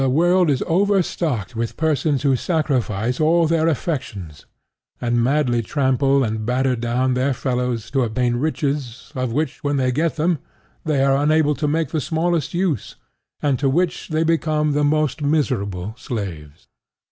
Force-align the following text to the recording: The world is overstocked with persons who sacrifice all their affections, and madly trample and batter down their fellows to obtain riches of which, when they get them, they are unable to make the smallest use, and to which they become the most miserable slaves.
The 0.01 0.09
world 0.09 0.49
is 0.49 0.63
overstocked 0.65 1.55
with 1.55 1.77
persons 1.77 2.23
who 2.23 2.35
sacrifice 2.35 3.19
all 3.19 3.45
their 3.45 3.67
affections, 3.67 4.47
and 4.99 5.23
madly 5.23 5.61
trample 5.61 6.23
and 6.23 6.43
batter 6.43 6.75
down 6.75 7.13
their 7.13 7.35
fellows 7.35 7.91
to 7.91 8.01
obtain 8.01 8.37
riches 8.37 9.11
of 9.13 9.31
which, 9.31 9.63
when 9.63 9.77
they 9.77 9.91
get 9.91 10.15
them, 10.15 10.39
they 10.85 11.03
are 11.03 11.17
unable 11.21 11.53
to 11.53 11.67
make 11.67 11.89
the 11.89 12.01
smallest 12.01 12.51
use, 12.55 12.95
and 13.43 13.59
to 13.59 13.69
which 13.69 14.07
they 14.09 14.23
become 14.23 14.71
the 14.71 14.83
most 14.83 15.21
miserable 15.21 15.93
slaves. 15.95 16.65